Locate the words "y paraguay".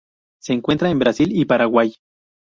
1.31-1.93